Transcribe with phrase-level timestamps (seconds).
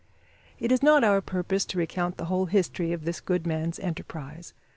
[0.57, 4.55] It is not our purpose to recount the whole history of this good man's enterprise.